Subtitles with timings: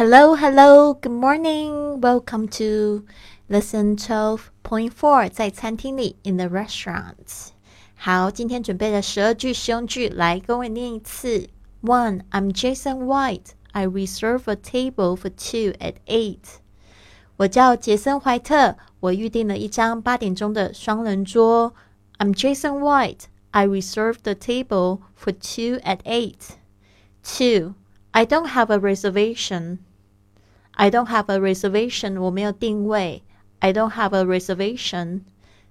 [0.00, 2.00] Hello, hello, good morning.
[2.00, 3.06] Welcome to
[3.48, 5.28] lesson twelve point four.
[5.30, 7.48] 在餐厅里，in the restaurant.
[7.94, 11.48] 好，今天准备了十二句实用句，来跟我念一次。
[11.82, 13.52] One, I'm Jason White.
[13.72, 16.58] I reserve a table for two at eight.
[17.38, 21.74] 我叫杰森·怀特，我预定了一张八点钟的双人桌。
[22.18, 23.24] I'm Jason White.
[23.50, 26.56] I reserved the table for two at eight.
[27.22, 27.74] Two.
[28.12, 29.78] I don't have a reservation.
[30.80, 32.20] I don't have a reservation.
[32.20, 33.22] 我没有定位。
[33.60, 35.22] I don't have a reservation.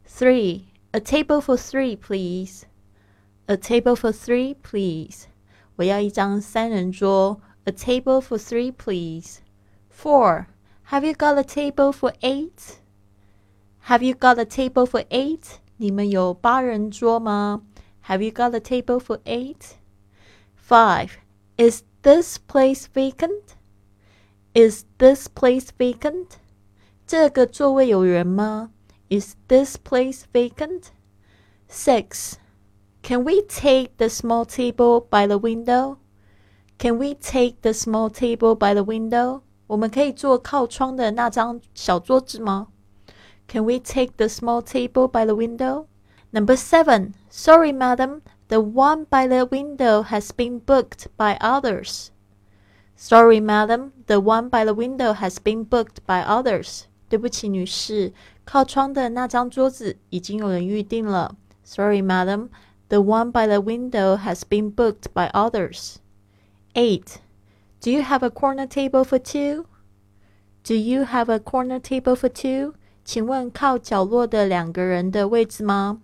[0.07, 0.63] Three.
[0.91, 2.63] A table for three, please.
[3.47, 5.25] A table for three, please.
[5.75, 7.41] 我要一张三人桌。
[7.65, 9.39] A table for three, please.
[9.91, 10.45] Four.
[10.89, 12.79] Have you got a table for eight?
[13.87, 15.57] Have you got a table for eight?
[15.77, 17.61] 你们有八人桌吗？
[18.07, 19.75] Have you got a table for eight?
[20.57, 21.11] Five.
[21.57, 23.55] Is this place vacant?
[24.53, 26.37] Is this place vacant?
[27.05, 28.71] 这个座位有人吗？
[29.09, 30.85] Is this place vacant?
[31.69, 32.33] Six.
[33.03, 35.97] Can we take the small table by the window?
[36.79, 39.41] Can we take the small table by the window?
[39.67, 42.67] 我们可以坐靠窗的那张小桌子吗？
[43.47, 45.85] Can we take the small table by the window?
[46.31, 47.13] Number seven.
[47.29, 48.21] Sorry, madam.
[48.47, 52.09] The one by the window has been booked by others.
[52.99, 53.91] Sorry, madam.
[54.07, 56.83] The one by the window has been booked by others.
[57.09, 58.13] 对不起，女士，
[58.45, 61.35] 靠窗的那张桌子已经有人预定了。
[61.63, 62.49] Sorry, madam.
[62.89, 65.95] The one by the window has been booked by others.
[66.73, 67.17] Eight.
[67.81, 69.65] Do you have a corner table for two?
[70.63, 72.73] Do you have a corner table for two?
[73.03, 76.01] 请问靠角落的两个人的位置吗？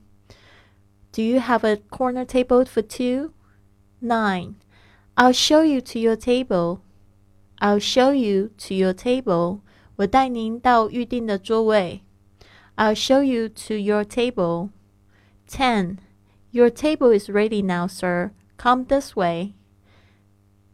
[1.13, 3.31] do you have a corner table for two?
[4.01, 4.53] 9.
[5.15, 6.79] I'll show you to your table.
[7.59, 9.59] I'll show you to your table.
[9.97, 12.01] 我带您到预定的座位。
[12.75, 14.69] I'll show you to your table.
[15.47, 15.97] 10.
[16.51, 18.31] Your table is ready now, sir.
[18.57, 19.53] Come this way.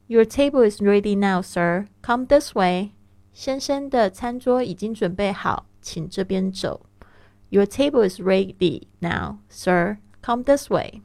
[0.08, 1.88] Your table is ready now, sir.
[2.02, 2.92] Come this way.
[3.34, 6.86] 先生的餐桌已经准备好，请这边走。
[7.50, 9.98] Your table is ready now, sir.
[10.22, 11.02] Come this way.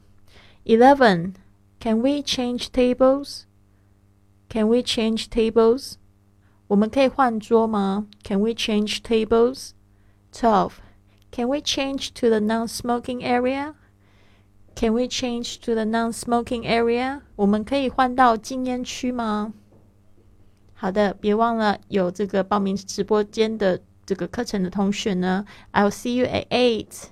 [0.65, 1.33] 11.
[1.79, 3.43] Can we change tables?
[4.49, 5.93] Can we change tables?
[6.67, 8.07] 我们可以换桌吗？
[8.23, 9.71] Can we change tables?
[10.31, 10.71] 12.
[11.31, 13.73] Can we change to the non-smoking area?
[14.75, 17.21] Can we change to the non-smoking area?
[17.35, 19.53] 我们可以换到禁烟区吗？
[20.73, 25.45] 好的，别忘了有这个报名直播间的这个课程的同学呢。
[25.71, 27.05] I'll see you at eight.